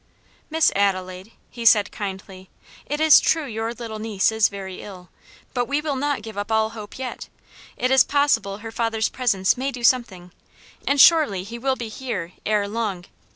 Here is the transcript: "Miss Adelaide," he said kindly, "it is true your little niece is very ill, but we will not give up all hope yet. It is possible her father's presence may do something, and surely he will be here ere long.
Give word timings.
"Miss 0.49 0.71
Adelaide," 0.75 1.31
he 1.51 1.63
said 1.63 1.91
kindly, 1.91 2.49
"it 2.87 2.99
is 2.99 3.19
true 3.19 3.45
your 3.45 3.71
little 3.71 3.99
niece 3.99 4.31
is 4.31 4.49
very 4.49 4.81
ill, 4.81 5.09
but 5.53 5.65
we 5.65 5.79
will 5.79 5.95
not 5.95 6.23
give 6.23 6.39
up 6.39 6.51
all 6.51 6.71
hope 6.71 6.97
yet. 6.97 7.29
It 7.77 7.91
is 7.91 8.03
possible 8.03 8.57
her 8.57 8.71
father's 8.71 9.09
presence 9.09 9.57
may 9.57 9.71
do 9.71 9.83
something, 9.83 10.31
and 10.87 10.99
surely 10.99 11.43
he 11.43 11.59
will 11.59 11.75
be 11.75 11.89
here 11.89 12.33
ere 12.47 12.67
long. 12.67 13.05